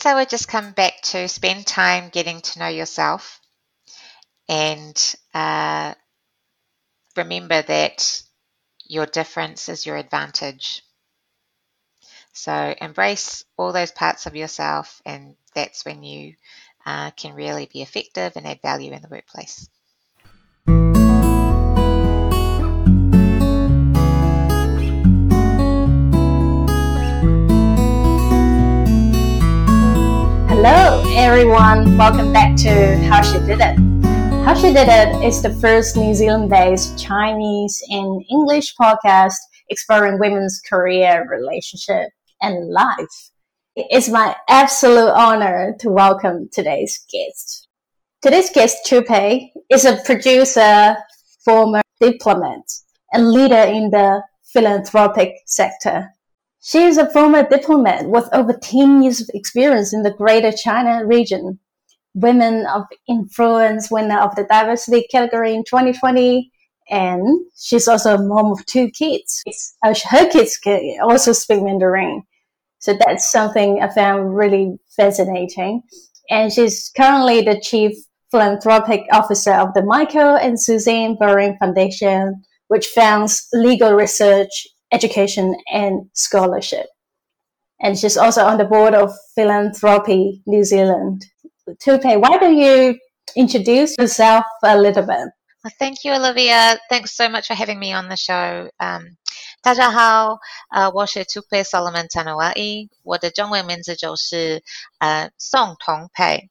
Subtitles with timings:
[0.00, 3.38] guess I would just come back to spend time getting to know yourself
[4.48, 5.92] and uh,
[7.16, 8.22] remember that
[8.86, 10.82] your difference is your advantage.
[12.32, 16.34] So embrace all those parts of yourself, and that's when you
[16.86, 19.68] uh, can really be effective and add value in the workplace.
[31.12, 31.98] Everyone.
[31.98, 33.76] Welcome back to How She Did It.
[34.44, 39.34] How She Did It is the first New Zealand based Chinese and English podcast
[39.68, 43.30] exploring women's career, relationship, and life.
[43.74, 47.66] It's my absolute honor to welcome today's guest.
[48.22, 50.96] Today's guest, Tupe, is a producer,
[51.44, 52.62] former diplomat,
[53.12, 56.10] and leader in the philanthropic sector.
[56.62, 61.06] She is a former diplomat with over 10 years of experience in the Greater China
[61.06, 61.58] region.
[62.14, 66.52] Women of Influence winner of the diversity category in 2020.
[66.90, 69.42] And she's also a mom of two kids.
[69.82, 72.24] Uh, her kids can also speak Mandarin.
[72.78, 75.82] So that's something I found really fascinating.
[76.28, 77.92] And she's currently the chief
[78.30, 86.10] philanthropic officer of the Michael and Suzanne Borrin Foundation, which funds legal research education and
[86.14, 86.86] scholarship.
[87.80, 91.24] And she's also on the board of Philanthropy New Zealand.
[91.78, 92.98] Tupe, why don't you
[93.36, 95.28] introduce yourself a little bit?
[95.62, 96.78] Well, thank you, Olivia.
[96.88, 98.70] Thanks so much for having me on the show.
[98.80, 99.16] Um,
[99.62, 100.38] Taja hao, uh,
[100.70, 104.62] 呃，我是 Tupe Solomon Tanoa'i，我的中文名字就是
[104.98, 106.48] 呃宋同佩。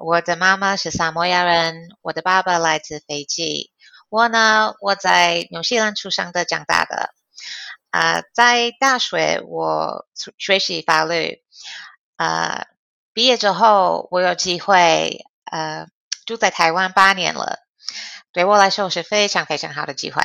[0.00, 3.70] 我的妈妈是萨摩亚人，我的爸爸来自斐济。
[4.08, 7.10] 我呢，我在纽西兰出生的，长大的。
[7.92, 10.06] 啊，在大学我
[10.38, 11.42] 学习法律，
[12.16, 12.66] 啊，
[13.12, 15.86] 毕业之后我有机会呃
[16.24, 17.58] 住在台湾八年了，
[18.32, 20.22] 对我来说是非常非常好的机会。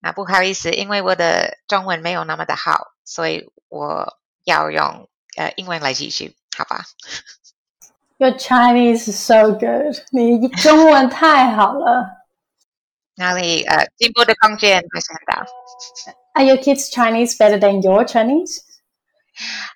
[0.00, 6.86] 那不好意思，因为我的中文没有那么的好，所以我要用呃英文来继续，好吧
[8.16, 12.19] ？Your Chinese is so good，你中文太好了。
[13.20, 13.66] Nelly,
[14.00, 14.82] Jimbo de Kongjian
[16.36, 18.64] Are your kids Chinese better than your Chinese?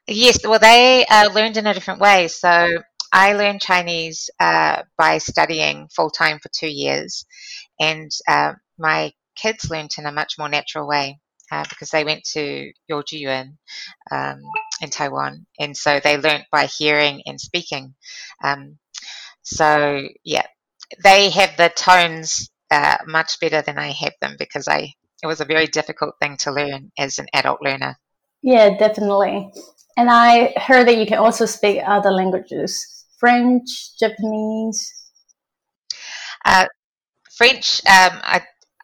[0.06, 2.28] Yes, well, they uh, learned in a different way.
[2.28, 2.68] So
[3.12, 7.26] I learned Chinese uh, by studying full time for two years,
[7.78, 11.20] and uh, my kids learned in a much more natural way
[11.52, 13.58] uh, because they went to Georgia Yuan
[14.10, 14.40] um,
[14.80, 17.94] in Taiwan, and so they learned by hearing and speaking.
[18.42, 18.78] Um,
[19.42, 20.46] so yeah,
[21.02, 24.92] they have the tones uh, much better than I have them because I
[25.22, 27.96] it was a very difficult thing to learn as an adult learner.
[28.42, 29.50] Yeah, definitely.
[29.96, 34.92] And I heard that you can also speak other languages French, Japanese.
[36.44, 36.66] Uh,
[37.36, 38.42] French, um, I,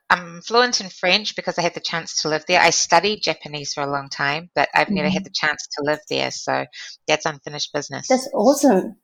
[0.09, 2.61] I'm fluent in French because I had the chance to live there.
[2.61, 4.95] I studied Japanese for a long time, but I've mm-hmm.
[4.95, 5.25] never had mm-hmm.
[5.25, 6.31] the chance to live there.
[6.31, 6.65] So
[7.07, 8.09] that's unfinished business.
[8.09, 8.97] That's awesome.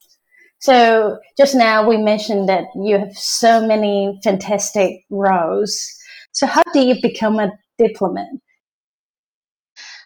[0.59, 5.97] So just now we mentioned that you have so many fantastic roles
[6.37, 8.29] so, how do you become a diplomat?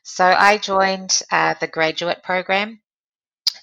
[0.05, 2.83] So, I joined uh, the graduate program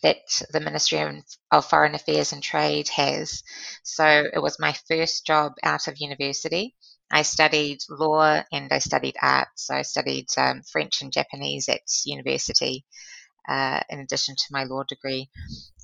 [0.04, 3.42] that the Ministry of Foreign Affairs and Trade has.
[3.84, 6.76] So, it was my first job out of university.
[7.10, 9.48] I studied law and I studied art.
[9.56, 12.84] So, I studied um, French and Japanese at university.
[13.48, 15.30] Uh, in addition to my law degree.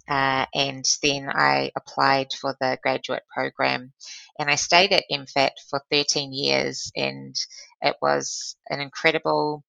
[0.07, 3.93] Uh, and then I applied for the graduate program
[4.37, 7.35] and I stayed at MFAT for 13 years and
[7.81, 9.63] it was an incredible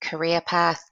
[0.00, 0.82] career path.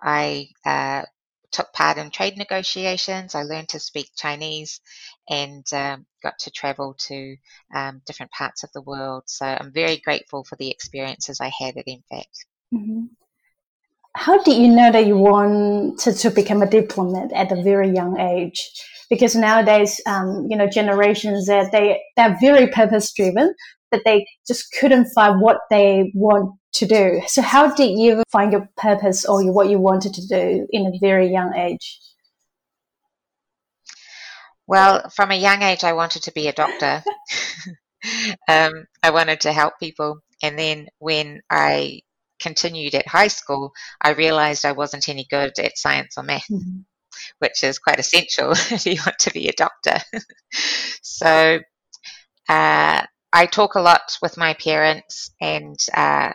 [0.00, 1.02] I uh,
[1.50, 3.34] took part in trade negotiations.
[3.34, 4.80] I learned to speak Chinese
[5.28, 7.36] and um, got to travel to
[7.74, 9.24] um, different parts of the world.
[9.26, 12.26] So I'm very grateful for the experiences I had at MFAT.
[12.72, 13.04] Mm-hmm
[14.14, 18.18] how did you know that you wanted to become a diplomat at a very young
[18.18, 18.70] age?
[19.10, 23.54] Because nowadays, um, you know, generations that they they're very purpose driven,
[23.90, 27.20] that they just couldn't find what they want to do.
[27.26, 30.98] So, how did you find your purpose or what you wanted to do in a
[31.00, 32.00] very young age?
[34.66, 37.04] Well, from a young age, I wanted to be a doctor.
[38.48, 42.00] um, I wanted to help people, and then when I
[42.40, 46.80] continued at high school, I realized I wasn't any good at science or math, mm-hmm.
[47.38, 49.98] which is quite essential if you want to be a doctor.
[51.02, 51.60] so
[52.48, 53.02] uh,
[53.32, 56.32] I talk a lot with my parents, and uh,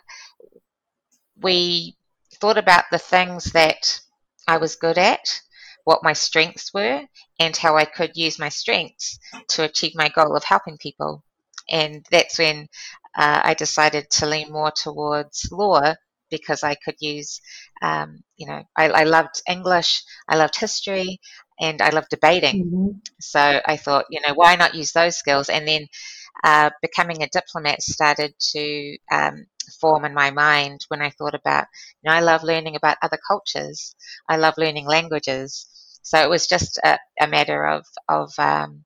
[1.41, 1.95] we
[2.35, 3.99] thought about the things that
[4.47, 5.41] I was good at,
[5.83, 7.03] what my strengths were
[7.39, 9.17] and how I could use my strengths
[9.49, 11.23] to achieve my goal of helping people.
[11.69, 12.67] And that's when
[13.17, 15.95] uh, I decided to lean more towards law
[16.29, 17.41] because I could use,
[17.81, 21.19] um, you know, I, I, loved English, I loved history,
[21.59, 22.65] and I loved debating.
[22.65, 22.89] Mm-hmm.
[23.19, 25.49] So I thought, you know, why not use those skills?
[25.49, 25.87] And then
[26.43, 29.45] uh, becoming a diplomat started to um,
[29.81, 31.65] form in my mind when I thought about,
[32.01, 33.95] you know, I love learning about other cultures,
[34.27, 35.65] I love learning languages.
[36.03, 38.85] So it was just a, a matter of of um,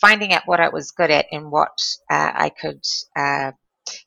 [0.00, 1.78] finding out what I was good at and what
[2.10, 2.82] uh, I could,
[3.16, 3.52] uh,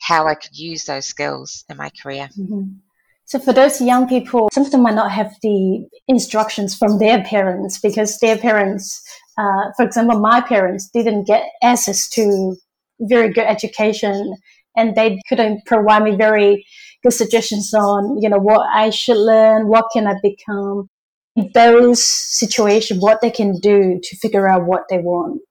[0.01, 2.30] how I could use those skills in my career.
[2.38, 2.78] Mm-hmm.
[3.25, 7.22] So for those young people, some of them might not have the instructions from their
[7.24, 9.04] parents because their parents,
[9.38, 12.56] uh, for example, my parents didn't get access to
[13.01, 14.33] very good education
[14.78, 16.66] and they couldn't provide me very
[17.04, 20.90] good suggestions on, you know, what I should learn, what can I become.
[21.36, 25.42] In those situations, what they can do to figure out what they want.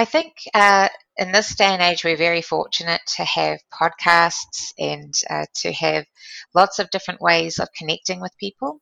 [0.00, 0.88] I think uh,
[1.18, 6.06] in this day and age, we're very fortunate to have podcasts and uh, to have
[6.54, 8.80] lots of different ways of connecting with people.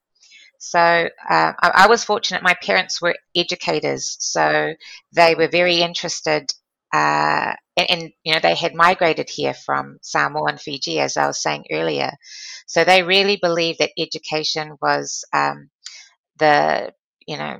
[0.61, 2.44] So uh, I, I, was fortunate.
[2.44, 4.75] My parents were educators, so
[5.11, 6.53] they were very interested.
[6.94, 11.26] Uh, and, and, you know they had migrated here from Samoa and Fiji, as I
[11.26, 12.12] was saying earlier.
[12.69, 15.69] So they really believed that education was um,
[16.38, 16.93] the
[17.26, 17.59] you know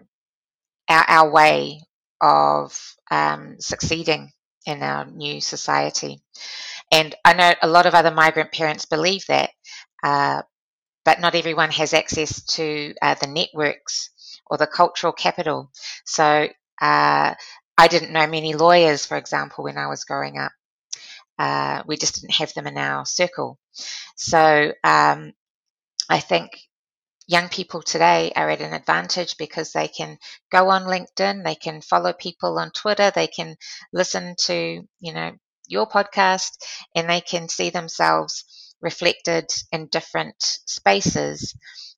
[0.89, 1.81] our, our way
[2.20, 2.79] of
[3.11, 4.32] um, succeeding
[4.67, 6.20] in our new society.
[6.91, 9.50] And I know a lot of other migrant parents believe that,
[10.03, 10.43] uh,
[11.05, 14.11] but not everyone has access to uh, the networks
[14.47, 15.70] or the cultural capital.
[16.05, 16.49] So
[16.81, 17.35] uh,
[17.79, 20.53] I didn't know many lawyers, for example, when I was growing up.
[21.38, 23.59] Uh, we just didn't have them in our circle.
[24.17, 25.32] So um,
[26.11, 26.68] I think
[27.29, 30.19] young people today are at an advantage because they can
[30.51, 33.57] go on LinkedIn, they can follow people on Twitter, they can
[33.93, 35.33] listen to, you know,
[35.69, 36.53] your podcast
[36.97, 41.55] and they can see themselves reflected in different spaces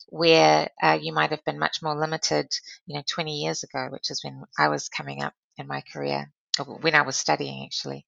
[0.09, 2.49] where uh, you might have been much more limited,
[2.87, 6.33] you know, 20 years ago, which is when I was coming up in my career,
[6.81, 8.05] when I was studying actually.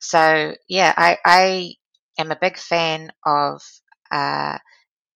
[0.00, 1.74] So, yeah, I, I
[2.18, 3.62] am a big fan of
[4.10, 4.58] uh,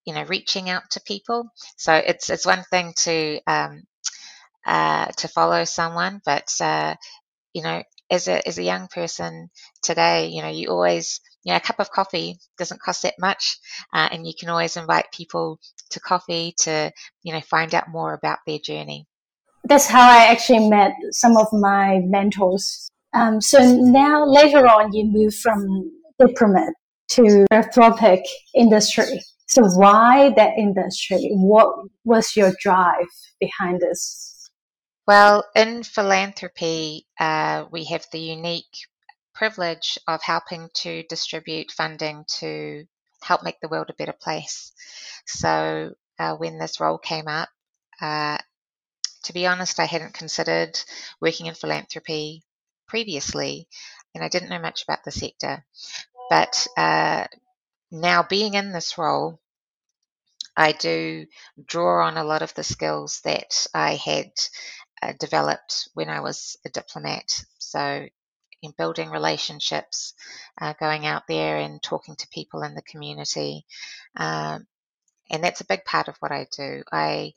[0.06, 1.50] you know reaching out to people.
[1.76, 3.82] So it's it's one thing to um,
[4.64, 6.94] uh, to follow someone, but uh,
[7.52, 9.50] you know as a as a young person
[9.82, 13.58] today, you know you always you know a cup of coffee doesn't cost that much,
[13.92, 15.58] uh, and you can always invite people
[15.90, 16.90] to coffee to
[17.22, 19.06] you know find out more about their journey.
[19.64, 22.88] That's how I actually met some of my mentors.
[23.12, 26.72] Um, so now later on, you move from diplomat
[27.08, 28.24] to philanthropic
[28.54, 29.22] industry.
[29.46, 31.30] So why that industry?
[31.30, 31.68] What
[32.04, 33.06] was your drive
[33.40, 34.50] behind this?
[35.06, 38.64] Well, in philanthropy, uh, we have the unique
[39.34, 42.84] privilege of helping to distribute funding to
[43.22, 44.72] help make the world a better place.
[45.26, 47.48] So uh, when this role came up,
[48.00, 48.38] uh,
[49.24, 50.78] to be honest, I hadn't considered
[51.20, 52.42] working in philanthropy
[52.88, 53.68] previously,
[54.14, 55.64] and I didn't know much about the sector.
[56.30, 57.26] But uh,
[57.90, 59.40] now being in this role,
[60.56, 61.26] I do
[61.64, 64.32] draw on a lot of the skills that I had
[65.02, 67.44] uh, developed when I was a diplomat.
[67.58, 68.08] So,
[68.62, 70.14] in building relationships,
[70.60, 73.66] uh, going out there and talking to people in the community.
[74.16, 74.66] Um,
[75.30, 76.82] and that's a big part of what I do.
[76.90, 77.34] I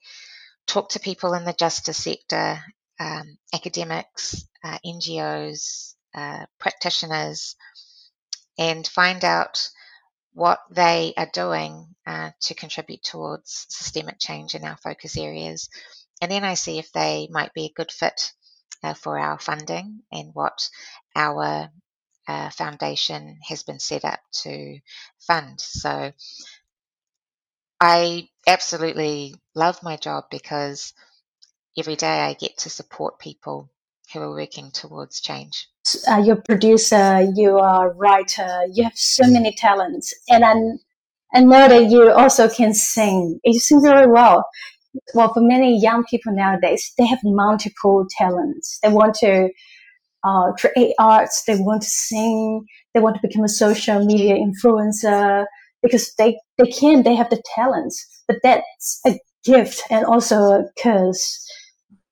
[0.66, 2.64] talk to people in the justice sector,
[3.00, 7.56] um, academics, uh, NGOs, uh, practitioners,
[8.58, 9.70] and find out
[10.34, 15.70] what they are doing uh, to contribute towards systemic change in our focus areas.
[16.22, 18.32] And then I see if they might be a good fit
[18.84, 20.70] uh, for our funding and what
[21.16, 21.70] our
[22.28, 24.80] uh, foundation has been set up to
[25.20, 25.60] fund.
[25.60, 26.14] So
[27.82, 30.94] I absolutely love my job because
[31.78, 33.70] every day I get to support people
[34.14, 35.68] who are working towards change
[36.08, 40.14] uh, you're a producer, you are a writer, you have so many talents.
[40.30, 40.54] And I,
[41.38, 43.40] I know that you also can sing.
[43.44, 44.46] You sing very well.
[45.14, 48.80] Well, for many young people nowadays, they have multiple talents.
[48.82, 49.50] They want to
[50.24, 55.46] uh, create arts, they want to sing, they want to become a social media influencer
[55.82, 58.06] because they, they can, they have the talents.
[58.28, 61.48] But that's a gift and also a curse.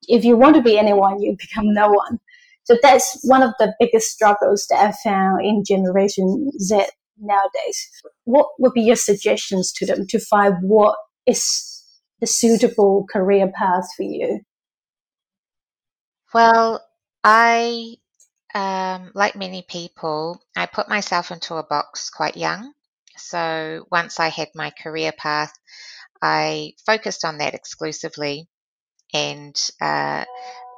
[0.07, 2.19] If you want to be anyone, you become no one.
[2.63, 6.85] So that's one of the biggest struggles that I found in Generation Z
[7.17, 7.89] nowadays.
[8.25, 11.83] What would be your suggestions to them to find what is
[12.19, 14.41] the suitable career path for you?
[16.33, 16.85] Well,
[17.23, 17.95] I,
[18.53, 22.73] um, like many people, I put myself into a box quite young.
[23.15, 25.53] So once I had my career path,
[26.21, 28.47] I focused on that exclusively
[29.13, 30.25] and uh,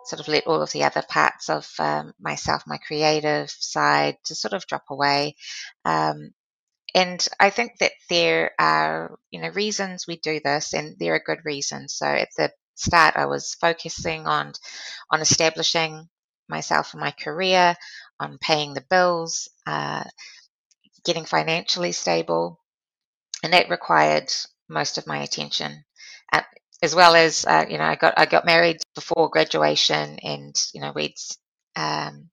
[0.06, 4.36] sort of let all of the other parts of um, myself, my creative side, to
[4.36, 5.36] sort of drop away.
[5.86, 6.32] Um,
[6.96, 11.24] and I think that there are, you know, reasons we do this, and there are
[11.26, 11.94] good reasons.
[11.94, 14.54] So at the start, I was focusing on
[15.12, 16.10] on establishing
[16.48, 17.76] myself and my career,
[18.20, 20.04] on paying the bills, uh,
[21.06, 22.60] getting financially stable,
[23.44, 24.32] and that required
[24.68, 25.84] most of my attention.
[26.34, 26.42] Uh,
[26.82, 30.82] as well as, uh, you know, I got I got married before graduation, and you
[30.82, 31.16] know, we'd
[31.76, 32.30] um,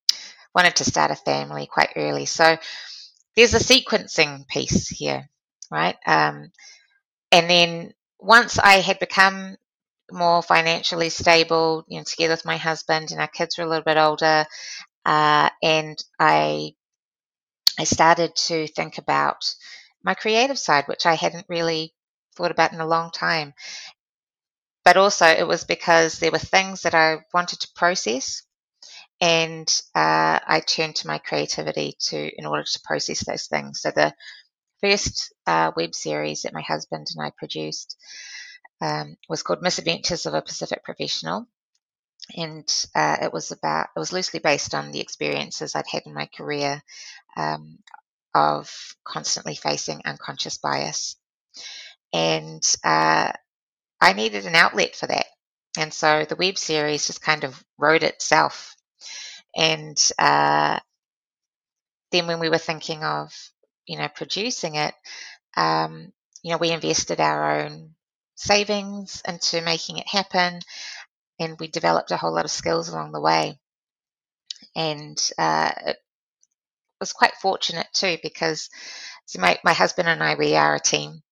[0.54, 2.26] wanted to start a family quite early.
[2.26, 2.56] So
[3.36, 5.28] there's a sequencing piece here,
[5.70, 5.96] right?
[6.06, 6.50] Um,
[7.32, 9.56] and then once I had become
[10.10, 13.84] more financially stable, you know, together with my husband, and our kids were a little
[13.84, 14.46] bit older,
[15.04, 16.72] uh, and I
[17.78, 19.54] I started to think about
[20.02, 21.92] my creative side, which I hadn't really
[22.36, 23.54] thought about in a long time.
[24.86, 28.44] But also, it was because there were things that I wanted to process
[29.20, 33.80] and uh, I turned to my creativity to in order to process those things.
[33.80, 34.14] So the
[34.80, 37.96] first uh, web series that my husband and I produced
[38.80, 41.48] um, was called Misadventures of a Pacific Professional,
[42.36, 46.14] and uh, it was about it was loosely based on the experiences I'd had in
[46.14, 46.80] my career
[47.36, 47.80] um,
[48.36, 48.70] of
[49.02, 51.16] constantly facing unconscious bias,
[52.12, 53.32] and uh,
[54.00, 55.26] I needed an outlet for that.
[55.78, 58.76] And so the web series just kind of wrote itself
[59.56, 60.78] and uh,
[62.12, 63.32] then when we were thinking of,
[63.86, 64.94] you know, producing it,
[65.56, 66.12] um,
[66.42, 67.94] you know, we invested our own
[68.36, 70.60] savings into making it happen,
[71.40, 73.58] and we developed a whole lot of skills along the way.
[74.76, 75.96] And uh, it
[77.00, 78.68] was quite fortunate too because
[79.26, 81.22] so my, my husband and I, we are a team,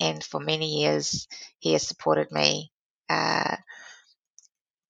[0.00, 1.28] and for many years
[1.58, 2.70] he has supported me.
[3.08, 3.56] Uh,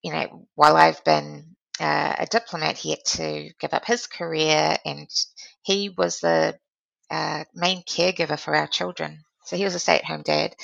[0.03, 4.77] you know, while I've been uh, a diplomat, he had to give up his career,
[4.85, 5.09] and
[5.63, 6.59] he was the
[7.11, 9.25] uh, main caregiver for our children.
[9.45, 10.55] So he was a stay-at-home dad,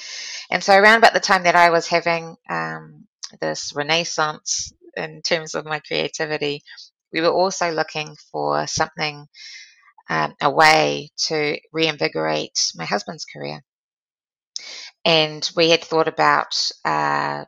[0.50, 3.06] and so around about the time that I was having um,
[3.40, 6.62] this renaissance in terms of my creativity,
[7.12, 9.26] we were also looking for something,
[10.10, 13.62] um, a way to reinvigorate my husband's career.
[15.04, 17.44] And we had thought about uh,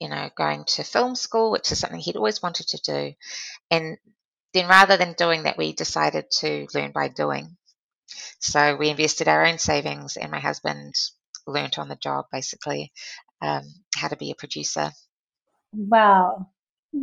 [0.00, 3.12] you know, going to film school, which is something he'd always wanted to do.
[3.70, 3.96] And
[4.52, 7.56] then rather than doing that, we decided to learn by doing.
[8.38, 10.94] So we invested our own savings, and my husband
[11.46, 12.92] learnt on the job basically
[13.40, 13.62] um,
[13.96, 14.90] how to be a producer.
[15.72, 16.48] Wow,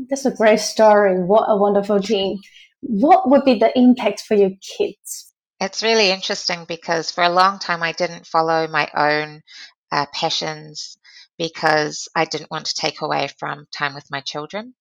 [0.10, 1.24] that's a great story.
[1.24, 2.38] What a wonderful team.
[2.82, 5.31] What would be the impact for your kids?
[5.62, 9.44] It's really interesting because for a long time I didn't follow my own
[9.92, 10.98] uh, passions
[11.38, 14.74] because I didn't want to take away from time with my children.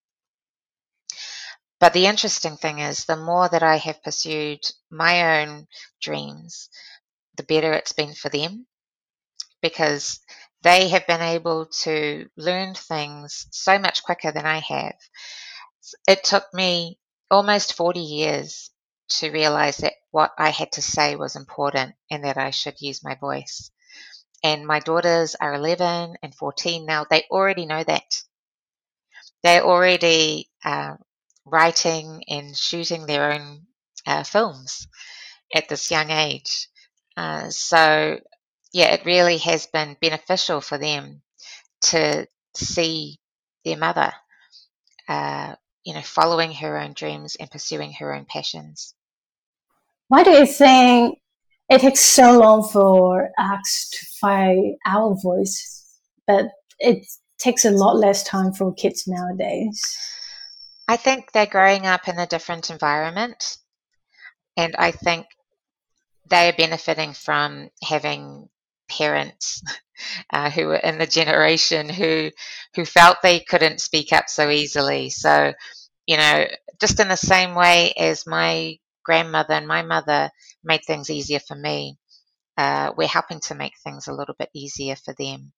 [1.80, 4.60] But the interesting thing is, the more that I have pursued
[4.90, 5.66] my own
[6.00, 6.70] dreams,
[7.36, 8.66] the better it's been for them
[9.60, 10.20] because
[10.62, 14.96] they have been able to learn things so much quicker than I have.
[16.08, 16.98] It took me
[17.30, 18.70] almost 40 years
[19.18, 23.04] to realize that what I had to say was important and that I should use
[23.04, 23.70] my voice
[24.42, 28.22] and my daughters are 11 and 14 now, they already know that.
[29.42, 30.96] They're already uh,
[31.44, 33.66] writing and shooting their own
[34.06, 34.88] uh, films
[35.54, 36.68] at this young age.
[37.16, 38.18] Uh, so,
[38.72, 41.22] yeah, it really has been beneficial for them
[41.82, 43.18] to see
[43.64, 44.12] their mother,
[45.08, 48.94] uh, you know, following her own dreams and pursuing her own passions.
[50.10, 51.20] Why do you think
[51.68, 55.86] it takes so long for us to find our voice,
[56.26, 56.46] but
[56.80, 57.06] it
[57.38, 59.80] takes a lot less time for kids nowadays.
[60.88, 63.58] I think they're growing up in a different environment,
[64.56, 65.26] and I think
[66.28, 68.48] they are benefiting from having
[68.88, 69.62] parents
[70.32, 72.32] uh, who were in the generation who
[72.74, 75.10] who felt they couldn't speak up so easily.
[75.10, 75.52] So,
[76.04, 76.46] you know,
[76.80, 80.30] just in the same way as my grandmother and my mother
[80.64, 81.98] made things easier for me.
[82.56, 85.52] Uh, we're helping to make things a little bit easier for them.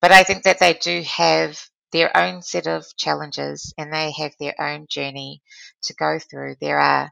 [0.00, 1.58] But I think that they do have
[1.92, 5.42] their own set of challenges and they have their own journey
[5.84, 6.56] to go through.
[6.60, 7.10] There are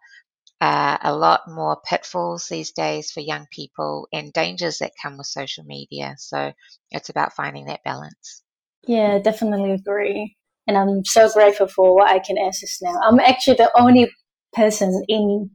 [0.61, 5.27] uh, a lot more pitfalls these days for young people and dangers that come with
[5.27, 6.15] social media.
[6.19, 6.53] So
[6.91, 8.43] it's about finding that balance.
[8.87, 10.37] Yeah, definitely agree.
[10.67, 12.95] And I'm so grateful for what I can access now.
[13.03, 14.11] I'm actually the only
[14.53, 15.51] person in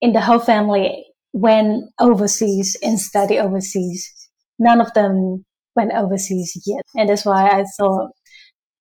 [0.00, 4.08] in the whole family went overseas and studied overseas.
[4.58, 5.44] None of them
[5.76, 8.10] went overseas yet, and that's why I thought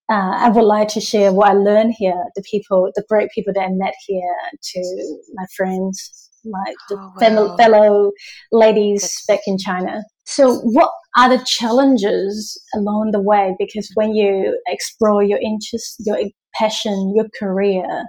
[0.09, 3.53] uh, I would like to share what I learned here, the people, the great people
[3.53, 8.11] that I met here, to my friends, my oh, fellow, fellow
[8.51, 10.03] ladies back in China.
[10.25, 13.55] So, what are the challenges along the way?
[13.59, 16.17] Because when you explore your interests, your
[16.55, 18.05] passion, your career,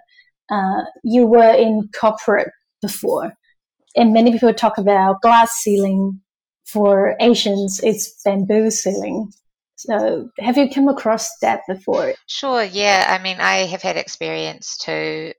[0.50, 2.50] uh, you were in corporate
[2.81, 3.35] before,
[3.97, 6.21] and many people talk about glass ceiling.
[6.67, 9.33] For Asians, it's bamboo ceiling.
[9.75, 12.15] So, have you come across that before?
[12.27, 13.07] Sure, yeah.
[13.09, 15.33] I mean, I have had experience too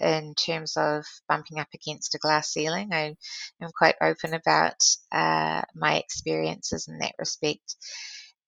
[0.00, 2.90] in terms of bumping up against a glass ceiling.
[2.92, 3.16] I
[3.60, 4.76] am quite open about
[5.12, 7.76] uh, my experiences in that respect.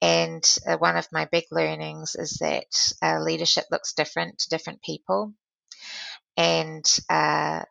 [0.01, 4.81] And uh, one of my big learnings is that uh, leadership looks different to different
[4.81, 5.33] people,
[6.37, 7.63] and uh,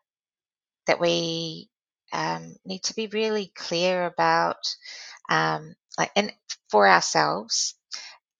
[0.87, 1.69] that we
[2.13, 4.75] um, need to be really clear about,
[5.29, 6.31] um, like, and
[6.69, 7.75] for ourselves,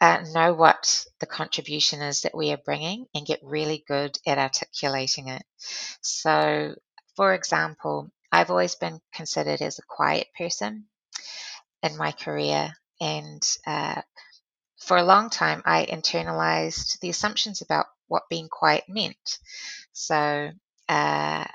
[0.02, 4.40] uh, know what the contribution is that we are bringing and get really good at
[4.40, 5.44] articulating it.
[6.02, 6.76] So,
[7.16, 10.86] for example, I've always been considered as a quiet person
[11.84, 14.02] in my career, and uh,
[14.80, 19.40] for a long time, I internalized the assumptions about what being quiet meant.
[19.94, 20.52] So,
[20.90, 21.46] uh,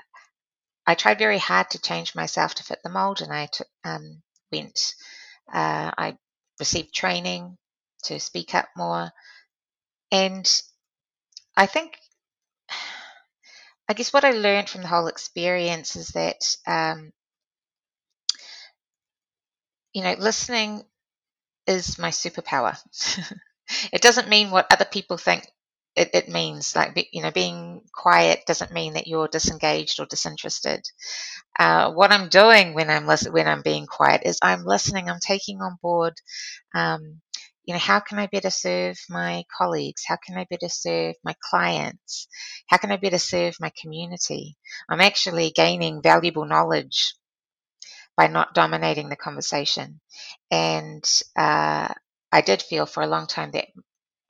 [0.87, 3.49] I tried very hard to change myself to fit the mold, and I
[3.83, 4.95] um, went.
[5.53, 6.17] Uh, I
[6.59, 7.57] received training
[8.03, 9.11] to speak up more.
[10.13, 10.49] And
[11.57, 11.97] I think,
[13.89, 17.11] I guess what I learned from the whole experience is that, um,
[19.93, 20.85] you know, listening
[21.65, 22.77] is my superpower.
[23.91, 25.45] it doesn't mean what other people think
[25.97, 26.75] it, it, means.
[26.75, 30.81] Like, you know, being quiet doesn't mean that you're disengaged or disinterested.
[31.59, 35.09] Uh, what I'm doing when I'm listen, when I'm being quiet is I'm listening.
[35.09, 36.13] I'm taking on board
[36.75, 37.21] um,
[37.65, 40.03] you know, how can I better serve my colleagues?
[40.07, 42.27] How can I better serve my clients?
[42.67, 44.57] How can I better serve my community?
[44.89, 47.13] I'm actually gaining valuable knowledge
[48.17, 49.99] by not dominating the conversation.
[50.49, 51.03] And
[51.37, 51.89] uh,
[52.31, 53.67] I did feel for a long time that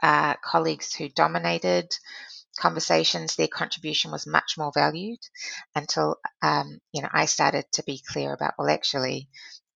[0.01, 1.95] uh, colleagues who dominated
[2.59, 5.19] conversations, their contribution was much more valued
[5.75, 9.29] until, um, you know, I started to be clear about, well, actually,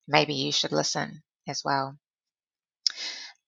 [0.07, 1.97] maybe you should listen as well.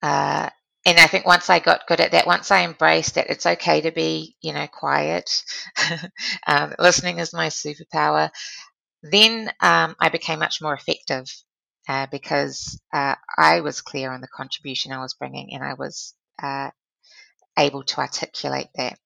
[0.01, 0.49] Uh,
[0.85, 3.81] and I think once I got good at that, once I embraced that it's okay
[3.81, 5.43] to be, you know, quiet,
[6.47, 8.29] um, listening is my superpower,
[9.01, 11.25] then um, I became much more effective
[11.87, 16.13] uh, because uh, I was clear on the contribution I was bringing and I was
[16.41, 16.69] uh,
[17.57, 18.97] able to articulate that.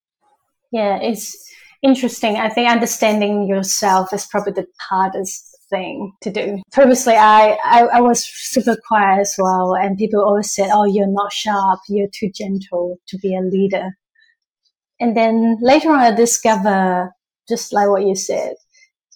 [0.71, 2.35] Yeah, it's interesting.
[2.35, 6.61] I think understanding yourself is probably the hardest thing to do.
[6.71, 11.07] Previously, I, I, I, was super quiet as well, and people always said, "Oh, you're
[11.07, 11.79] not sharp.
[11.89, 13.97] You're too gentle to be a leader."
[14.99, 17.11] And then later on, I discover,
[17.47, 18.55] just like what you said,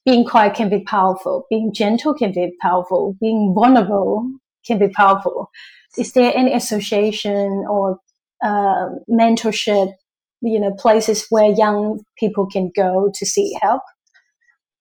[0.06, 1.46] being quiet can be powerful.
[1.50, 3.16] Being gentle can be powerful.
[3.20, 4.30] Being vulnerable
[4.66, 5.50] can be powerful.
[5.98, 8.00] Is there any association or
[8.44, 9.94] uh, mentorship,
[10.42, 13.82] you know, places where young people can go to seek help?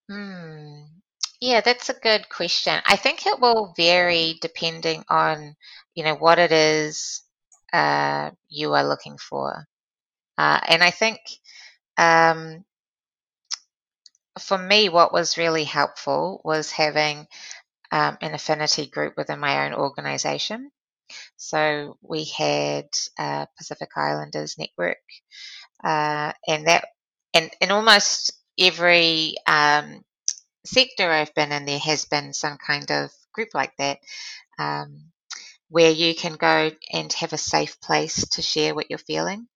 [0.08, 0.82] Hmm.
[1.40, 2.80] Yeah, that's a good question.
[2.84, 5.56] I think it will vary depending on,
[5.94, 7.22] you know, what it is
[7.72, 9.66] uh, you are looking for.
[10.36, 11.18] Uh, and I think
[11.96, 12.64] um,
[14.38, 17.26] for me, what was really helpful was having
[17.90, 20.70] um, an affinity group within my own organization.
[21.42, 22.84] So we had
[23.18, 24.98] uh, Pacific Islanders Network,
[25.82, 26.84] uh, and that,
[27.32, 30.04] and, and almost every um,
[30.66, 34.00] sector I've been in, there has been some kind of group like that
[34.58, 35.12] um,
[35.70, 39.48] where you can go and have a safe place to share what you're feeling.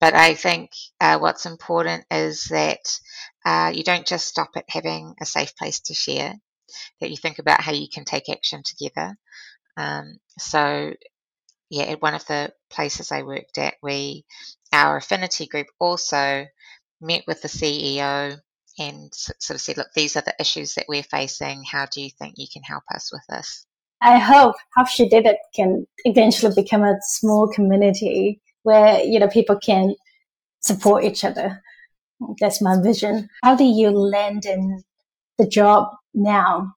[0.00, 3.00] But I think uh, what's important is that
[3.44, 6.34] uh, you don't just stop at having a safe place to share,
[7.00, 9.16] that you think about how you can take action together.
[9.76, 10.92] Um, so,
[11.70, 14.24] yeah, at one of the places I worked at, we,
[14.72, 16.46] our affinity group also
[17.00, 18.38] met with the CEO
[18.78, 21.62] and sort of said, look, these are the issues that we're facing.
[21.64, 23.66] How do you think you can help us with this?
[24.00, 29.28] I hope how she did it can eventually become a small community where, you know,
[29.28, 29.94] people can
[30.60, 31.62] support each other.
[32.40, 33.28] That's my vision.
[33.42, 34.82] How do you land in
[35.38, 36.74] the job now?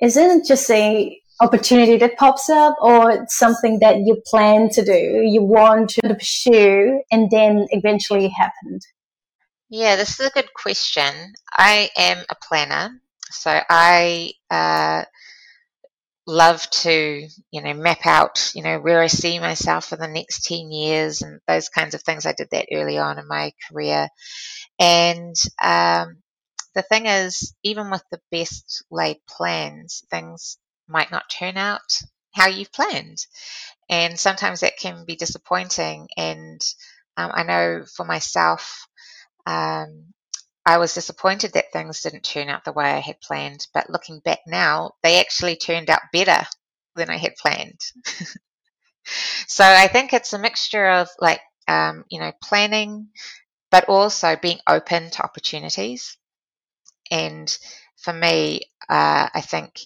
[0.00, 5.42] Isn't just a opportunity that pops up or something that you plan to do, you
[5.42, 8.82] want to pursue, and then eventually happened?
[9.68, 11.32] Yeah, this is a good question.
[11.56, 13.00] I am a planner,
[13.30, 15.04] so I uh,
[16.26, 20.44] love to, you know, map out, you know, where I see myself for the next
[20.44, 22.26] 10 years and those kinds of things.
[22.26, 24.08] I did that early on in my career.
[24.78, 26.18] And um,
[26.74, 30.58] the thing is, even with the best laid plans, things
[30.90, 33.24] might not turn out how you've planned.
[33.88, 36.08] And sometimes that can be disappointing.
[36.16, 36.60] And
[37.16, 38.86] um, I know for myself,
[39.46, 40.12] um,
[40.64, 43.66] I was disappointed that things didn't turn out the way I had planned.
[43.74, 46.46] But looking back now, they actually turned out better
[46.94, 47.80] than I had planned.
[49.46, 53.08] so I think it's a mixture of like, um, you know, planning,
[53.70, 56.16] but also being open to opportunities.
[57.10, 57.56] And
[57.96, 59.80] for me, uh, I think,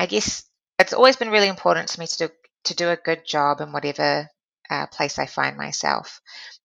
[0.00, 0.44] I guess
[0.78, 2.30] it's always been really important to me to do
[2.64, 4.30] to do a good job in whatever
[4.70, 6.22] uh, place I find myself,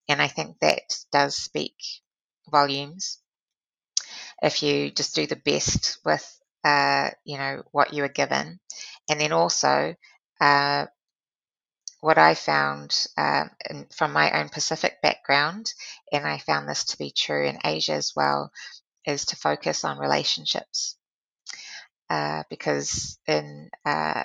[0.08, 0.80] and I think that
[1.12, 1.74] does speak
[2.50, 3.18] volumes.
[4.42, 6.26] If you just do the best with,
[6.64, 8.58] uh, you know, what you are given,
[9.10, 9.94] and then also
[10.40, 10.86] uh,
[12.00, 15.74] what I found uh, in, from my own Pacific background,
[16.10, 18.50] and I found this to be true in Asia as well,
[19.04, 20.96] is to focus on relationships.
[22.08, 24.22] Uh, because in uh,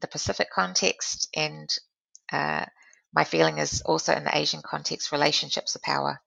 [0.00, 1.68] the Pacific context and
[2.32, 2.64] uh,
[3.14, 6.20] my feeling is also in the Asian context, relationships are power.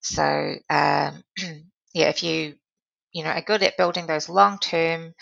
[0.00, 1.24] So um,
[1.94, 2.54] yeah, if you
[3.12, 5.14] you know are good at building those long-term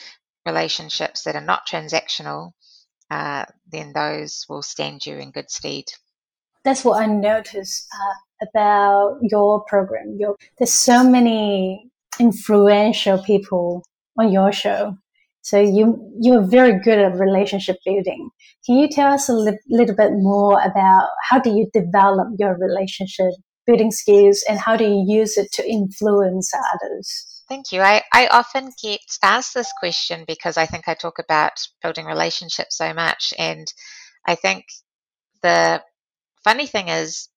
[0.45, 2.53] relationships that are not transactional,
[3.11, 5.85] uh, then those will stand you in good stead.
[6.64, 10.17] That's what I noticed uh, about your program.
[10.19, 13.85] Your, there's so many influential people
[14.18, 14.96] on your show.
[15.42, 18.31] So you you're very good at relationship building.
[18.66, 22.57] Can you tell us a li- little bit more about how do you develop your
[22.59, 23.33] relationship
[23.66, 27.44] building skills and how do you use it to influence others?
[27.48, 27.81] Thank you.
[27.81, 31.52] I, I often get asked this question because I think I talk about
[31.83, 33.33] building relationships so much.
[33.38, 33.66] And
[34.26, 34.66] I think
[35.42, 35.83] the
[36.44, 37.28] funny thing is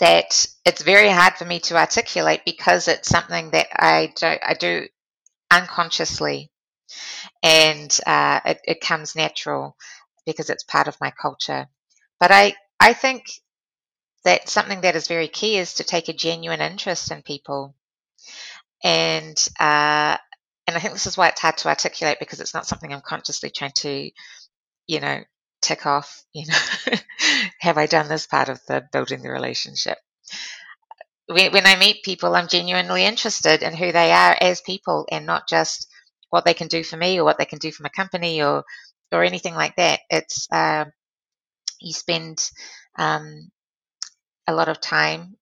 [0.00, 4.54] that it's very hard for me to articulate because it's something that I do, I
[4.58, 4.86] do
[5.52, 6.50] unconsciously
[7.42, 9.76] and uh, it, it comes natural
[10.26, 11.66] because it's part of my culture.
[12.20, 13.24] But I, I think
[14.24, 17.74] that something that is very key is to take a genuine interest in people
[18.84, 20.16] and uh,
[20.66, 23.00] and I think this is why it's hard to articulate because it's not something I'm
[23.00, 24.10] consciously trying to,
[24.86, 25.20] you know,
[25.60, 26.22] tick off.
[26.32, 26.96] You know,
[27.60, 29.98] have I done this part of the building the relationship?
[31.32, 35.26] When, when I meet people, I'm genuinely interested in who they are as people, and
[35.26, 35.88] not just
[36.30, 38.64] what they can do for me or what they can do for my company or
[39.12, 40.00] or anything like that.
[40.10, 40.86] It's uh,
[41.80, 42.50] you spend
[42.98, 43.50] um,
[44.46, 45.36] a lot of time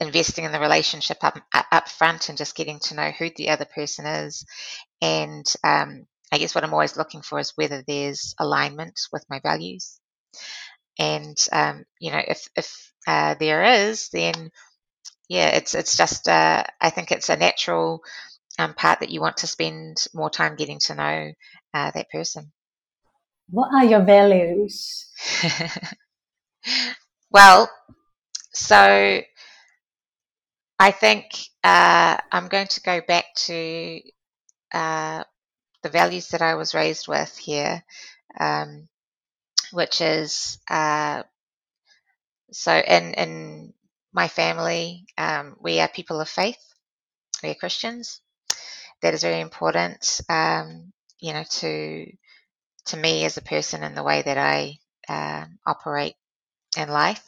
[0.00, 1.38] investing in the relationship up,
[1.72, 4.44] up front and just getting to know who the other person is.
[5.00, 9.40] And um, I guess what I'm always looking for is whether there's alignment with my
[9.40, 10.00] values.
[10.98, 14.50] And um, you know, if if uh, there is, then
[15.28, 18.02] yeah, it's it's just uh, I think it's a natural
[18.58, 21.32] um, part that you want to spend more time getting to know
[21.72, 22.52] uh, that person.
[23.50, 25.06] What are your values?
[27.30, 27.70] well,
[28.52, 29.20] so
[30.78, 31.26] I think
[31.62, 34.00] uh, I'm going to go back to
[34.72, 35.24] uh,
[35.82, 37.84] the values that I was raised with here,
[38.38, 38.88] um,
[39.72, 41.22] which is uh,
[42.50, 43.73] so in in
[44.14, 46.58] my family um, we are people of faith,
[47.42, 48.20] we are Christians.
[49.02, 52.06] That is very important, um, you know, to
[52.86, 56.14] to me as a person and the way that I uh, operate
[56.76, 57.22] in life.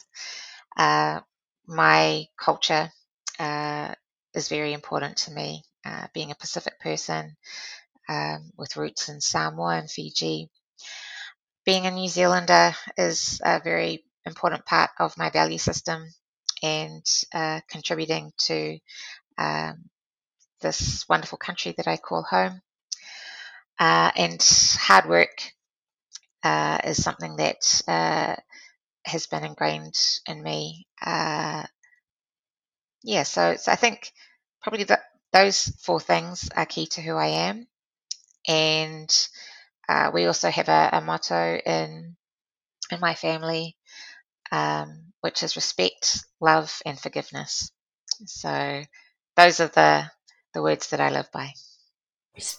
[0.77, 1.21] Uh,
[1.67, 2.91] my culture
[3.39, 3.93] uh,
[4.33, 5.63] is very important to me.
[5.85, 7.37] Uh, being a Pacific person
[8.09, 10.49] um, with roots in Samoa and Fiji,
[11.65, 16.07] being a New Zealander is a very important part of my value system
[16.63, 18.79] and uh, contributing to
[19.37, 19.89] um,
[20.61, 22.61] this wonderful country that I call home.
[23.79, 24.41] Uh, and
[24.79, 25.53] hard work
[26.43, 28.35] uh, is something that uh,
[29.05, 29.95] has been ingrained
[30.27, 31.63] in me uh,
[33.03, 34.11] yeah, so, I think
[34.61, 34.99] probably the,
[35.31, 37.67] those four things are key to who I am.
[38.47, 39.27] And
[39.87, 42.17] uh, we also have a, a, motto in
[42.91, 43.77] in my family,
[44.51, 47.69] um, which is respect, love, and forgiveness.
[48.25, 48.83] So
[49.35, 50.05] those are the
[50.53, 51.51] the words that I live by.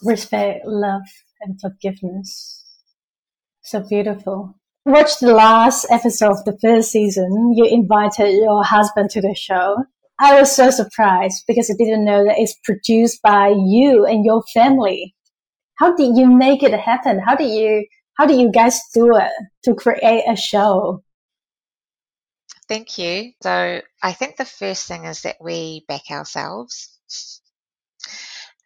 [0.03, 1.09] Respect, love,
[1.41, 2.67] and forgiveness.
[3.63, 4.55] So beautiful.
[4.85, 7.55] Watch the last episode of the first season.
[7.57, 9.85] You invited your husband to the show.
[10.19, 14.43] I was so surprised because I didn't know that it's produced by you and your
[14.53, 15.15] family.
[15.77, 17.19] How did you make it happen?
[17.19, 17.87] How did you
[18.19, 19.33] how do you guys do it
[19.65, 21.03] to create a show?
[22.69, 23.33] Thank you.
[23.43, 26.91] So I think the first thing is that we back ourselves.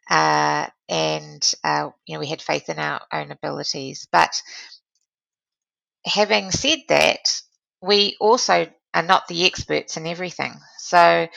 [0.09, 4.07] Uh, and uh, you know we had faith in our own abilities.
[4.11, 4.41] But
[6.05, 7.41] having said that,
[7.81, 10.53] we also are not the experts in everything.
[10.77, 11.27] So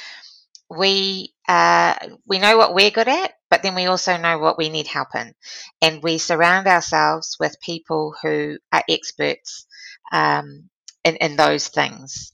[0.71, 1.95] we uh,
[2.27, 5.15] we know what we're good at, but then we also know what we need help
[5.15, 5.35] in,
[5.83, 9.67] and we surround ourselves with people who are experts
[10.13, 10.71] um,
[11.05, 12.33] in in those things.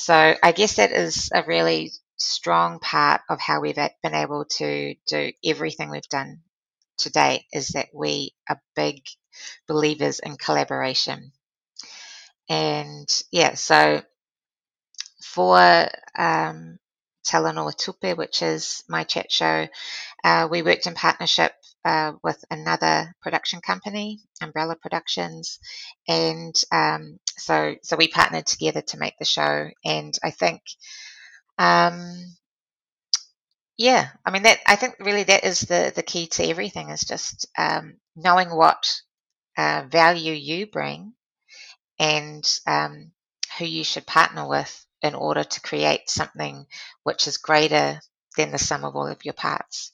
[0.00, 4.94] So I guess that is a really strong part of how we've been able to
[5.08, 6.42] do everything we've done
[6.98, 9.02] today is that we are big
[9.66, 11.32] believers in collaboration.
[12.48, 14.02] And yeah, so
[15.20, 16.78] for um,
[17.26, 19.66] Talanoa Tupe, which is my chat show,
[20.22, 21.52] uh, we worked in partnership
[21.84, 25.58] uh, with another production company, Umbrella Productions,
[26.06, 29.68] and um, so so we partnered together to make the show.
[29.84, 30.62] And I think,
[31.58, 32.36] um,
[33.76, 37.00] yeah, I mean that I think really that is the the key to everything is
[37.00, 38.84] just um, knowing what
[39.56, 41.14] uh, value you bring
[41.98, 43.12] and um,
[43.58, 46.66] who you should partner with in order to create something
[47.02, 48.00] which is greater
[48.36, 49.92] than the sum of all of your parts.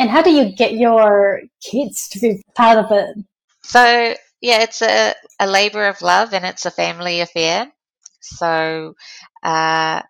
[0.00, 3.18] And how do you get your kids to be part of it?
[3.62, 7.70] So, yeah, it's a, a labor of love and it's a family affair.
[8.22, 8.94] So,
[9.42, 10.00] uh,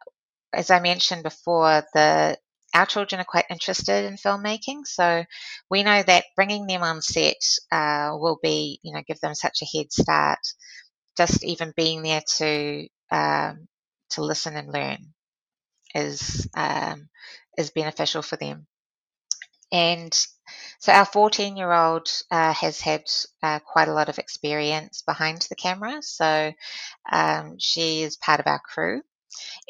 [0.53, 2.39] as I mentioned before, the
[2.73, 5.25] our children are quite interested in filmmaking, so
[5.69, 9.59] we know that bringing them on set uh, will be, you know, give them such
[9.61, 10.39] a head start.
[11.17, 13.67] Just even being there to um,
[14.11, 14.99] to listen and learn
[15.97, 17.09] is um,
[17.59, 18.69] is beneficial for them.
[19.73, 20.13] And
[20.79, 23.05] so our 14 year old uh, has had
[23.43, 26.03] uh, quite a lot of experience behind the camera.
[26.03, 26.53] So
[27.11, 29.03] um, she is part of our crew.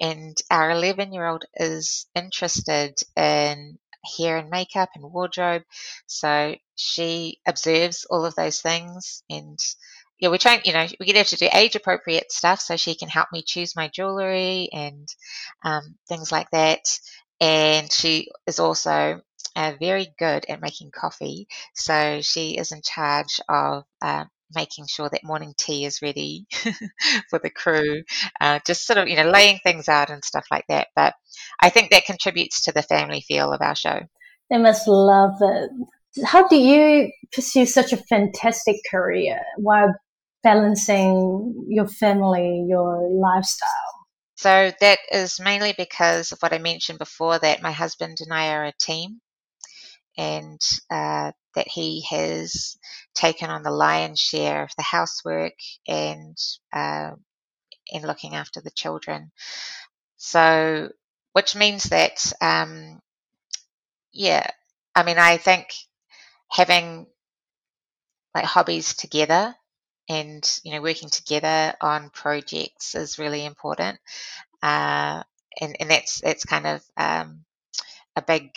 [0.01, 3.79] And our 11 year old is interested in
[4.19, 5.63] hair and makeup and wardrobe.
[6.07, 9.59] So she observes all of those things and
[10.19, 12.95] yeah, we're trying, you know, we get her to do age appropriate stuff so she
[12.95, 15.09] can help me choose my jewelry and
[15.65, 16.81] um, things like that.
[17.41, 19.23] And she is also
[19.57, 21.47] uh, very good at making coffee.
[21.75, 26.47] So she is in charge of uh, making sure that morning tea is ready
[27.31, 28.03] for the crew,
[28.41, 30.89] uh, just sort of, you know, laying things out and stuff like that.
[30.95, 31.15] But
[31.61, 34.01] I think that contributes to the family feel of our show.
[34.51, 35.71] They must love it.
[36.25, 39.95] How do you pursue such a fantastic career while
[40.43, 43.69] balancing your family, your lifestyle?
[44.37, 48.55] So that is mainly because of what I mentioned before that my husband and I
[48.55, 49.21] are a team
[50.17, 52.77] and uh, that he has
[53.15, 55.55] taken on the lion's share of the housework
[55.87, 56.37] and
[56.73, 57.11] uh,
[57.89, 59.31] in looking after the children.
[60.17, 60.91] So,
[61.33, 63.01] which means that, um,
[64.13, 64.47] yeah,
[64.95, 65.69] I mean, I think
[66.51, 67.07] having
[68.35, 69.55] like hobbies together
[70.09, 73.99] and you know working together on projects is really important
[74.63, 75.23] uh,
[75.61, 77.45] and, and that's that's kind of um,
[78.17, 78.51] a big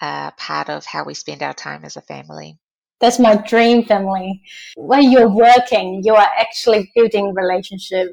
[0.00, 2.58] uh, part of how we spend our time as a family
[3.00, 4.40] that's my dream family
[4.76, 8.08] when you're working you are actually building relationship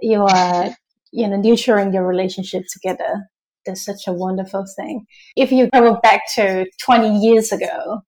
[0.00, 0.74] you are
[1.12, 3.28] you know nurturing your relationship together
[3.64, 5.04] that's such a wonderful thing
[5.36, 8.02] if you go back to 20 years ago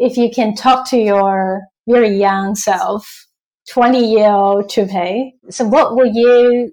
[0.00, 3.26] if you can talk to your very young self,
[3.70, 5.32] 20 year old Tupe.
[5.50, 6.72] So what would you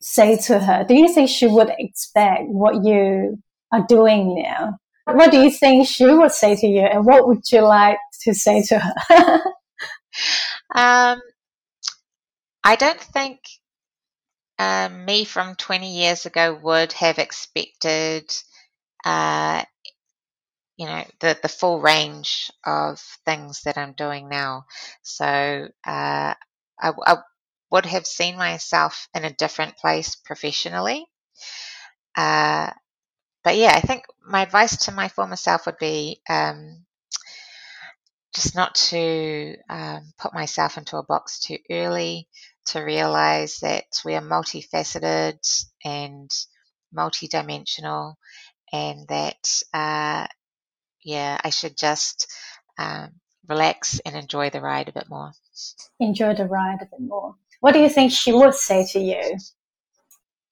[0.00, 0.84] say to her?
[0.84, 3.38] Do you think she would expect what you
[3.72, 4.78] are doing now?
[5.04, 8.34] What do you think she would say to you and what would you like to
[8.34, 8.94] say to her?
[10.74, 11.20] um,
[12.62, 13.40] I don't think
[14.58, 18.30] um, me from 20 years ago would have expected
[19.04, 19.64] uh,
[20.76, 24.64] you know the the full range of things that I'm doing now.
[25.02, 26.34] So uh, I,
[26.80, 27.16] I,
[27.70, 31.06] would have seen myself in a different place professionally.
[32.16, 32.70] Uh,
[33.42, 36.84] but yeah, I think my advice to my former self would be um,
[38.34, 42.28] just not to um, put myself into a box too early.
[42.66, 46.30] To realize that we are multifaceted and
[46.94, 48.14] multidimensional,
[48.70, 50.26] and that uh,
[51.02, 52.30] yeah, I should just
[52.78, 53.12] um,
[53.48, 55.32] relax and enjoy the ride a bit more.
[55.98, 57.34] Enjoy the ride a bit more.
[57.60, 59.36] What do you think she would say to you?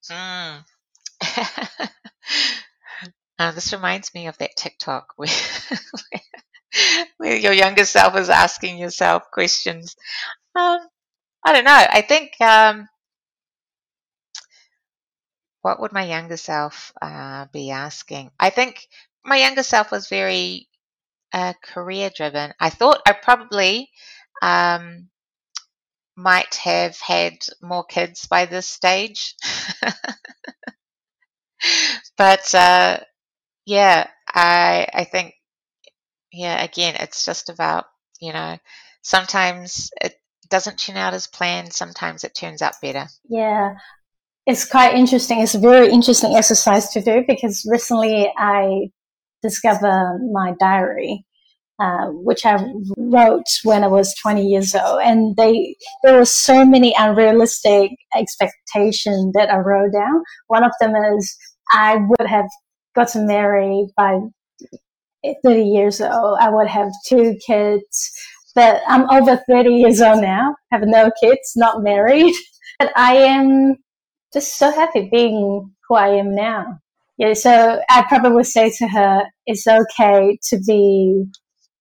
[0.09, 0.63] Mm.
[3.39, 5.29] uh, this reminds me of that TikTok where,
[7.17, 9.95] where your younger self is asking yourself questions.
[10.55, 10.79] Um,
[11.43, 11.85] I don't know.
[11.89, 12.89] I think um,
[15.61, 18.31] what would my younger self uh, be asking?
[18.39, 18.85] I think
[19.23, 20.67] my younger self was very
[21.31, 22.53] uh, career driven.
[22.59, 23.89] I thought I probably
[24.41, 25.07] um,
[26.17, 29.35] might have had more kids by this stage.
[32.17, 32.99] but uh,
[33.69, 35.35] yeah, I I think
[36.31, 37.85] yeah, again, it's just about
[38.19, 38.57] you know
[39.03, 40.15] sometimes it
[40.49, 41.71] doesn't turn out as planned.
[41.71, 43.05] Sometimes it turns out better.
[43.29, 43.75] Yeah,
[44.47, 45.41] it's quite interesting.
[45.41, 48.89] It's a very interesting exercise to do because recently I
[49.43, 51.23] discovered my diary,
[51.79, 52.57] uh, which I
[52.97, 55.01] wrote when I was 20 years old.
[55.03, 60.23] And they, there were so many unrealistic expectations that I wrote down.
[60.47, 61.37] One of them is
[61.71, 62.49] I would have
[62.95, 64.19] gotten married by
[65.43, 66.37] 30 years old.
[66.39, 68.11] I would have two kids,
[68.55, 72.33] but I'm over 30 years old now, have no kids, not married.
[72.79, 73.75] But I am
[74.31, 76.79] just so happy being who I am now.
[77.17, 81.25] Yeah, so I probably would say to her, it's okay to be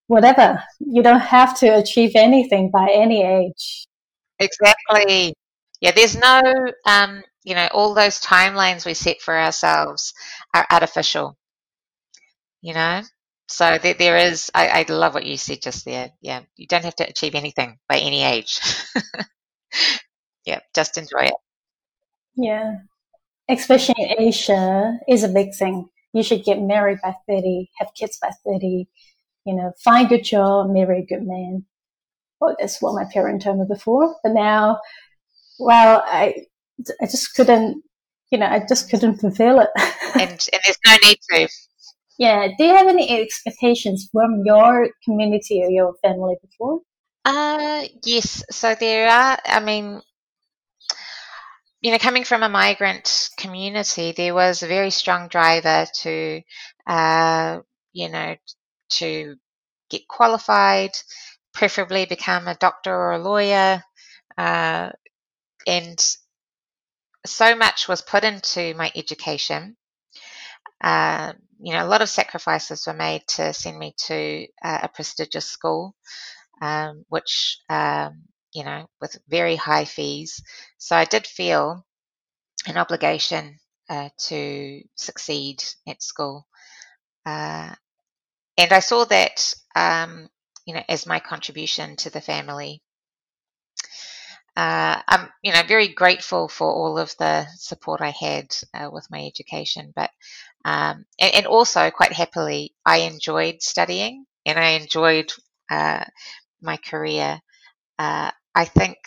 [0.08, 0.60] whatever.
[0.80, 3.86] You don't have to achieve anything by any age.
[4.40, 5.34] Exactly.
[5.80, 6.42] Yeah, there's no,
[6.86, 10.14] um, you know, all those timelines we set for ourselves
[10.54, 11.36] are artificial,
[12.60, 13.02] you know?
[13.48, 16.10] So there, there is, I, I love what you said just there.
[16.20, 18.60] Yeah, you don't have to achieve anything by any age.
[20.44, 21.34] yeah, just enjoy it.
[22.36, 22.76] Yeah.
[23.48, 25.88] Especially in Asia is a big thing.
[26.12, 28.86] You should get married by 30, have kids by 30,
[29.46, 31.64] you know, find a good job, marry a good man.
[32.40, 34.14] Well, that's what my parents told me before.
[34.22, 34.80] But now,
[35.58, 36.34] well, I,
[37.00, 37.82] I just couldn't,
[38.30, 39.70] you know, I just couldn't fulfill it.
[40.14, 41.48] and, and there's no need to.
[42.18, 42.48] Yeah.
[42.58, 46.80] Do you have any expectations from your community or your family before?
[47.24, 48.42] Uh, yes.
[48.50, 50.00] So there are, I mean,
[51.80, 56.40] you know, coming from a migrant community, there was a very strong driver to,
[56.86, 57.60] uh,
[57.92, 58.36] you know,
[58.90, 59.36] to
[59.88, 60.90] get qualified,
[61.54, 63.82] preferably become a doctor or a lawyer.
[64.36, 64.90] Uh,
[65.66, 66.16] and
[67.30, 69.76] so much was put into my education.
[70.82, 74.88] Uh, you know, a lot of sacrifices were made to send me to uh, a
[74.88, 75.94] prestigious school,
[76.62, 80.42] um, which um, you know, with very high fees.
[80.78, 81.84] So I did feel
[82.66, 86.46] an obligation uh, to succeed at school.
[87.26, 87.74] Uh,
[88.56, 90.28] and I saw that, um,
[90.66, 92.82] you know, as my contribution to the family.
[94.58, 99.06] Uh, I'm, you know, very grateful for all of the support I had uh, with
[99.08, 100.10] my education, but
[100.64, 105.32] um, and, and, also quite happily, I enjoyed studying and I enjoyed
[105.70, 106.04] uh,
[106.60, 107.40] my career.
[108.00, 108.98] Uh, I think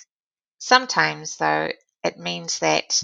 [0.57, 1.69] sometimes, though,
[2.01, 3.03] it means that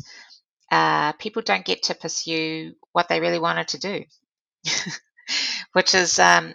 [0.71, 4.05] uh, people don't get to pursue what they really wanted to do,
[5.73, 6.53] which is, um,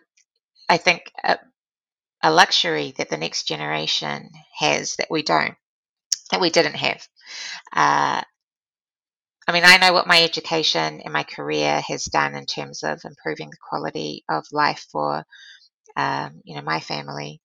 [0.70, 1.38] I think, a,
[2.22, 5.54] a, luxury that the next generation has that we don't,
[6.32, 7.06] that we didn't have.
[7.72, 8.22] Uh,
[9.46, 13.04] I mean, I know what my education and my career has done in terms of
[13.04, 15.24] improving the quality of life for,
[15.96, 17.40] um, you know, my family.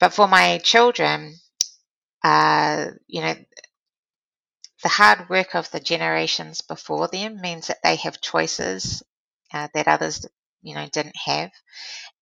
[0.00, 1.36] But for my children,
[2.24, 3.36] uh, you know,
[4.82, 9.02] the hard work of the generations before them means that they have choices
[9.52, 10.26] uh, that others,
[10.62, 11.50] you know, didn't have.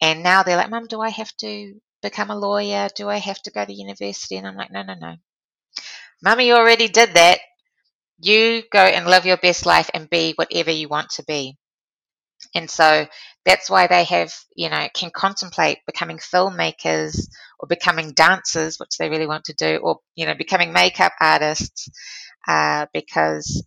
[0.00, 2.88] And now they're like, Mum, do I have to become a lawyer?
[2.94, 4.36] Do I have to go to university?
[4.36, 5.16] And I'm like, no, no, no.
[6.22, 7.40] Mummy already did that.
[8.18, 11.56] You go and live your best life and be whatever you want to be.
[12.54, 13.06] And so
[13.44, 17.28] that's why they have, you know, can contemplate becoming filmmakers
[17.58, 21.88] or becoming dancers, which they really want to do, or, you know, becoming makeup artists,
[22.46, 23.66] uh, because,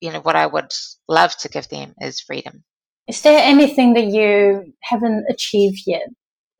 [0.00, 0.72] you know, what I would
[1.08, 2.64] love to give them is freedom.
[3.08, 6.08] Is there anything that you haven't achieved yet?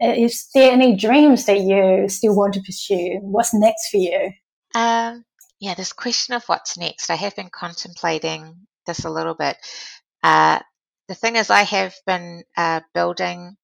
[0.03, 3.19] Uh, is there any dreams that you still want to pursue?
[3.23, 4.31] What's next for you?
[4.75, 5.25] Um,
[5.59, 9.57] yeah, this question of what's next, I have been contemplating this a little bit.
[10.23, 10.61] Uh,
[11.09, 13.57] the thing is, I have been uh, building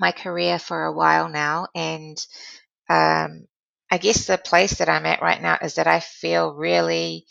[0.00, 2.16] my career for a while now, and
[2.90, 3.46] um,
[3.90, 7.24] I guess the place that I'm at right now is that I feel really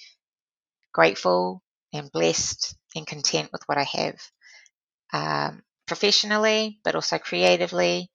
[0.91, 1.61] grateful
[1.93, 4.20] and blessed and content with what I have
[5.13, 8.11] um, professionally, but also creatively.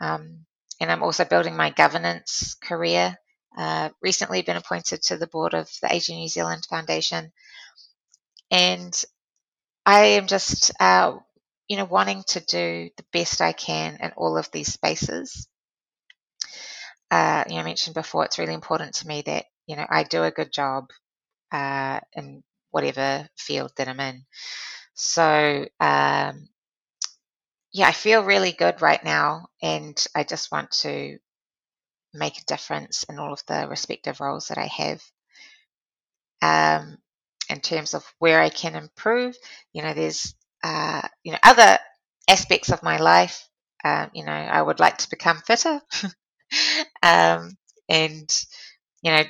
[0.00, 0.46] Um,
[0.80, 3.16] and I'm also building my governance career.
[3.56, 7.32] Uh, recently been appointed to the board of the Asian New Zealand Foundation.
[8.50, 9.04] And
[9.86, 11.18] I am just, uh,
[11.68, 15.48] you know, wanting to do the best I can in all of these spaces.
[17.10, 20.02] Uh, you know, I mentioned before, it's really important to me that, you know, I
[20.02, 20.90] do a good job
[21.52, 24.24] uh, in whatever field that I'm in.
[24.94, 26.48] So, um,
[27.74, 31.18] yeah, I feel really good right now, and I just want to
[32.14, 35.02] make a difference in all of the respective roles that I have.
[36.42, 36.98] Um,
[37.48, 39.36] in terms of where I can improve,
[39.72, 41.78] you know, there's uh, you know other
[42.28, 43.48] aspects of my life.
[43.84, 45.80] Um, you know, I would like to become fitter,
[47.02, 47.56] um,
[47.88, 48.30] and
[49.02, 49.24] you know,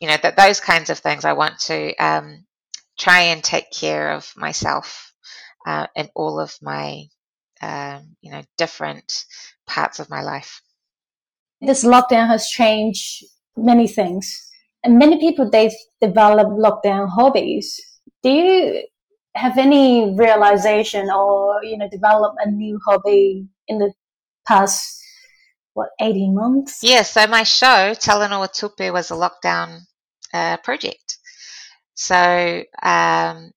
[0.00, 1.24] you know that those kinds of things.
[1.24, 2.46] I want to um,
[2.98, 5.12] try and take care of myself
[5.66, 7.04] uh, in all of my
[7.64, 9.24] um, you know different
[9.66, 10.60] parts of my life.
[11.60, 13.24] This lockdown has changed
[13.56, 14.26] many things,
[14.82, 17.80] and many people they've developed lockdown hobbies.
[18.22, 18.86] Do you
[19.34, 23.92] have any realization or you know develop a new hobby in the
[24.46, 25.00] past
[25.72, 26.80] what 18 months?
[26.82, 29.80] Yeah, so my show Talanoa Tupu was a lockdown
[30.32, 31.18] uh, project.
[31.94, 32.16] So
[32.82, 33.52] um,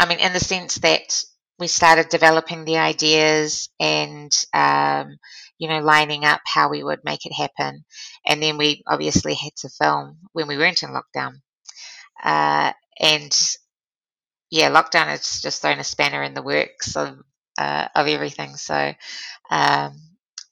[0.00, 1.22] I mean, in the sense that
[1.62, 5.16] we started developing the ideas and um,
[5.58, 7.84] you know lining up how we would make it happen.
[8.26, 11.34] And then we obviously had to film when we weren't in lockdown.
[12.20, 13.32] Uh, and
[14.50, 17.16] yeah lockdown has just thrown a spanner in the works of
[17.58, 18.56] uh, of everything.
[18.56, 18.92] So
[19.48, 19.92] um,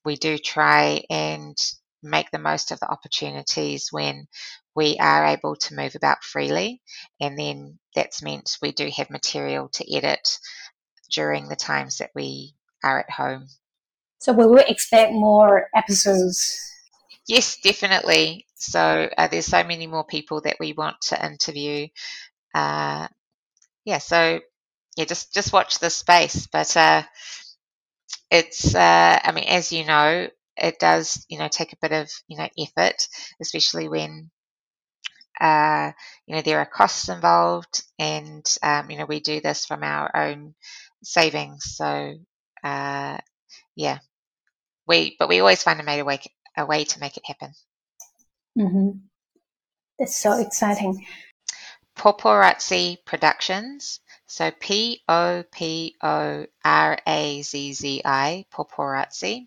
[0.05, 1.59] we do try and
[2.05, 4.29] make the most of the opportunities when
[4.77, 6.81] we are able to move about freely.
[7.21, 10.39] And then that's meant we do have material to edit
[11.11, 13.47] during the times that we are at home.
[14.19, 16.59] So we will expect more episodes.
[17.27, 18.47] Yes, definitely.
[18.55, 21.89] So uh, there's so many more people that we want to interview.
[22.55, 23.09] Uh,
[23.85, 24.41] yeah, so
[24.97, 26.47] yeah, just just watch this space.
[26.47, 27.03] But uh,
[28.31, 32.11] it's, uh, I mean, as you know, it does, you know, take a bit of,
[32.29, 33.09] you know, effort,
[33.41, 34.31] especially when
[35.41, 35.93] uh,
[36.27, 40.15] you know, there are costs involved, and um, you know, we do this from our
[40.15, 40.55] own
[41.03, 41.65] savings.
[41.77, 42.15] So,
[42.63, 43.19] uh,
[43.75, 43.99] yeah,
[44.87, 46.21] we but we always find a, made a, way,
[46.57, 47.53] a way to make it happen.
[48.59, 48.91] Mm-hmm.
[49.99, 51.05] That's so exciting.
[51.97, 54.01] Poporazzi Productions.
[54.27, 59.47] So P O P O R A Z Z I, Poporazzi.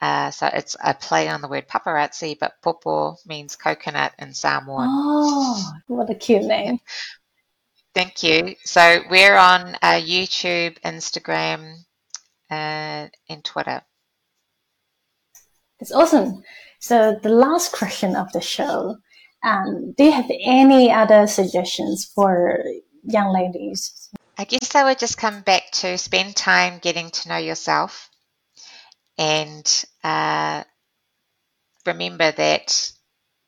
[0.00, 4.86] Uh, so it's a play on the word paparazzi, but popo means coconut in Samoan.
[4.88, 6.78] Oh, what a cute name.
[7.98, 8.54] Thank you.
[8.64, 11.78] So we're on uh, YouTube, Instagram,
[12.48, 13.82] uh, and Twitter.
[15.80, 16.44] That's awesome.
[16.78, 18.98] So the last question of the show,
[19.42, 22.62] um, do you have any other suggestions for
[23.02, 24.10] young ladies?
[24.38, 28.10] I guess I would just come back to spend time getting to know yourself
[29.18, 30.62] and uh,
[31.84, 32.92] remember that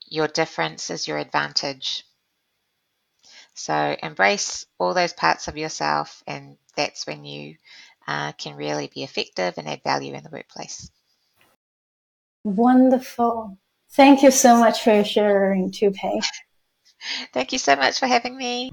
[0.08, 2.02] your difference is your advantage.
[3.60, 7.56] So embrace all those parts of yourself, and that's when you
[8.08, 10.90] uh, can really be effective and add value in the workplace.
[12.42, 13.58] Wonderful.
[13.90, 15.94] Thank you so much for sharing, Tupe.
[17.34, 18.70] Thank you so much for having me.